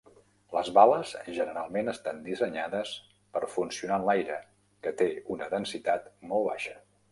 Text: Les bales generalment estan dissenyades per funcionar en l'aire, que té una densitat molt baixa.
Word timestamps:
Les 0.53 0.69
bales 0.77 1.11
generalment 1.27 1.91
estan 1.93 2.21
dissenyades 2.29 2.95
per 3.37 3.43
funcionar 3.59 4.01
en 4.03 4.09
l'aire, 4.09 4.41
que 4.87 4.97
té 5.05 5.11
una 5.37 5.53
densitat 5.55 6.13
molt 6.33 6.53
baixa. 6.53 6.79